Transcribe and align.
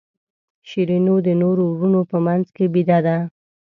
شیرینو 0.69 1.15
د 1.27 1.29
نورو 1.41 1.63
وروڼو 1.69 2.01
په 2.11 2.17
منځ 2.25 2.45
کې 2.55 2.65
بېده 2.73 2.99
ده. 3.05 3.17